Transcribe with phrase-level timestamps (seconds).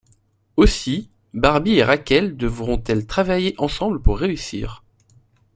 [0.57, 4.83] Aussi, Barbie et Raquelle devront-elles travailler ensemble pour réussir.